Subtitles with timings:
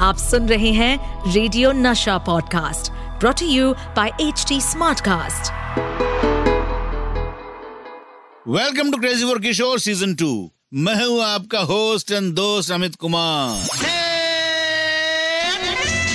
[0.00, 5.50] आप सुन रहे हैं radio Nasha podcast brought you by H T Smartcast
[8.48, 10.30] welcome to crazy for Kishore season two
[10.74, 13.66] मैं हूँ आपका होस्ट एंड दोस्त Amit Kumar.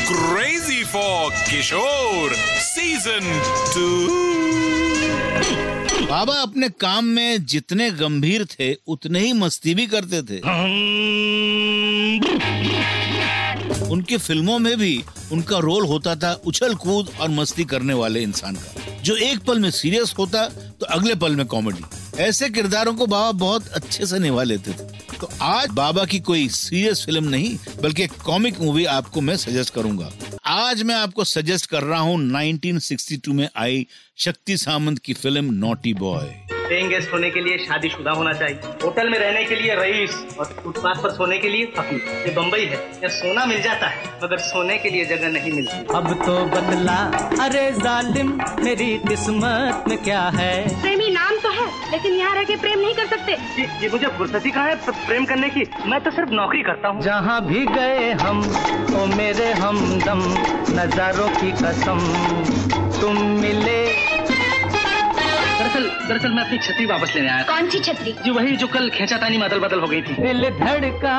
[0.09, 2.33] Crazy for Kishore
[2.65, 3.31] season
[3.75, 3.87] two
[6.05, 10.41] बाबा अपने काम में जितने गंभीर थे उतने ही मस्ती भी करते थे।
[13.91, 18.55] उनकी फ़िल्मों में भी उनका रोल होता था उछल कूद और मस्ती करने वाले इंसान
[18.55, 21.83] का। जो एक पल में सीरियस होता तो अगले पल में कॉमेडी।
[22.23, 26.47] ऐसे किरदारों को बाबा बहुत अच्छे से निभा लेते थे। तो आज बाबा की कोई
[26.49, 30.11] सीरियस फ़िल्म नहीं, बल्कि एक कॉमिक मूवी आपको मैं सजेस्ट करूँगा।
[30.45, 33.85] आज मैं आपको सजेस्ट कर रहा हूँ 1962 में आई
[34.17, 36.54] शक्ति सामंत की film naughty boy.
[36.67, 40.45] Paying guest होने के लिए शादीशुदा होना चाहिए। होटल में रहने के लिए रईस और
[40.63, 44.37] फुटपाथ पर सोने के लिए फकीर ये बम्बई है। यहाँ सोना मिल जाता है मगर
[44.45, 46.97] सोने के लिए जगह नहीं मिलती। अब तो बदला।
[47.45, 48.31] अरे जालिम
[48.63, 50.53] मेरी किस्मत में क्या है?
[50.81, 54.07] प्रेमी नाम तो है लेकिन यहाँ रह के प्रेम नहीं कर सकते। ये, जी मुझे
[54.17, 54.75] फुर्सती कहाँ है
[55.07, 55.65] प्रेम करने की?
[55.85, 58.39] मैं तो सिर्फ़ नौकरी करता हूँ। जहाँ भी गए हम
[58.95, 60.23] ओ मेरे हमदम
[60.79, 61.99] नजारों की कसम।
[63.01, 63.79] तुम मिले
[65.75, 68.11] दरअसल दरअसल मैं अपनी छतरी वापस लेने आया कौन सी छतरी?
[68.23, 71.17] जी वही जो कल खेचातानी में अदल बदल हो गई थी। दिल धड़का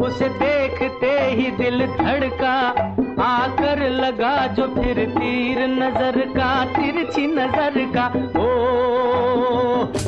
[0.00, 2.54] उसे देखते ही दिल धड़का
[3.22, 8.06] आकर लगा जो फिर तीर नज़र का तिरछी नज़र का।
[8.38, 8.48] ओ।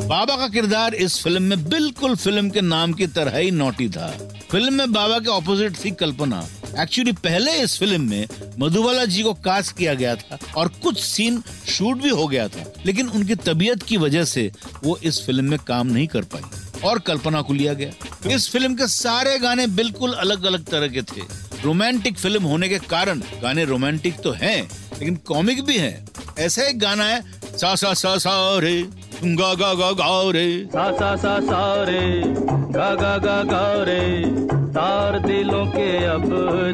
[0.09, 4.09] बाबा का किरदार इस फ़िल्म में बिल्कुल फ़िल्म के नाम की तरह ही नोटी था।
[4.51, 6.43] फ़िल्म में बाबा के ऑपोजिट थी कल्पना।
[6.81, 8.27] एक्चुअली पहले इस फ़िल्म में
[8.59, 12.65] मधुबाला जी को कास्ट किया गया था और कुछ सीन शूट भी हो गया था।
[12.87, 14.51] लेकिन उनकी तबीयत की वजह से
[14.85, 16.43] वो इस फ़िल्म में काम नहीं कर पाई
[16.85, 21.03] और कल्पना को लिया गया। इस फ़िल्म के सारे गाने बिल्कुल अलग अलग तरह के
[21.03, 21.23] थे।
[21.63, 24.63] रोमांटिक फ़िल्म होने के कारण गाने रोमांटिक तो हैं,
[24.99, 26.07] लेकिन कॉमिक भी हैं।
[26.39, 27.23] ऐसा एक गाना है
[27.57, 28.83] सा सा सा सा रे
[29.23, 32.23] गा गा गा गा रे। सा सा सा सा रे।
[32.73, 34.01] गा गा गा गा रे।
[34.75, 36.25] तार दिलों के अब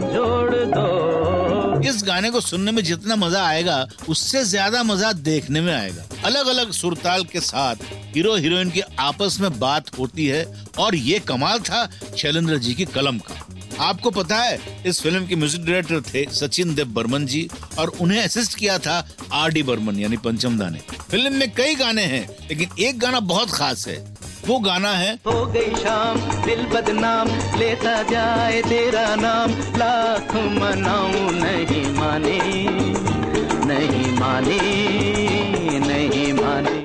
[0.05, 5.73] जोड़ दो। इस गाने को सुनने में जितना मज़ा आएगा उससे ज़्यादा मज़ा देखने में
[5.75, 7.77] आएगा। अलग अलग सुरताल के साथ
[8.15, 10.45] हीरो हीरोइन की आपस में बात होती है
[10.79, 13.35] और ये कमाल था शैलेंद्र जी की कलम का।
[13.81, 17.49] आपको पता है, इस फ़िल्म के म्यूज़िक डायरेक्टर थे सचिन देव बर्मन जी
[17.79, 18.97] और उन्हें असिस्ट किया था
[19.33, 20.81] आर डी बर्मन, यानी पंचम दा ने
[21.11, 23.99] फ़िल्म में कई गाने हैं, लेकिन एक गाना बहुत खास है।
[24.47, 31.85] वो गाना है, हो गई शाम, दिल बदनाम, लेता जाए तेरा नाम। लाख मनाऊं नहीं
[31.93, 32.39] माने।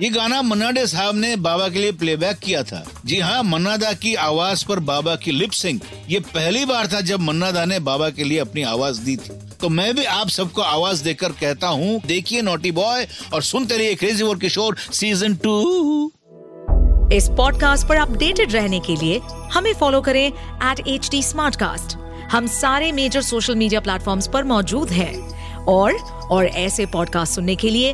[0.05, 3.77] ये गाना मन्ना डे साहब ने बाबा के लिए प्लेबैक किया था। जी हाँ मन्ना
[3.77, 7.63] दा की आवाज़ पर बाबा की लिप सिंक ये पहली बार था जब मन्ना दा
[7.66, 11.31] ने बाबा के लिए अपनी आवाज़ दी थी। तो मैं भी आप सबको आवाज़ देकर
[11.31, 15.57] कहता हूँ, देखिए नोटी बॉय और सुनते रहिए क्रेजी और किशोर सीज़न टू
[17.13, 19.19] इस पॉडकास्ट पर अपडेटेड रहने के लिए
[19.53, 21.21] हमें फॉलो करें एट एच टी
[22.31, 25.13] हम सारे मेजर सोशल मीडिया प्लेटफॉर्म पर मौजूद हैं।
[25.65, 25.94] और
[26.31, 27.94] और ऐसे पॉडकास्ट सुनने के लिए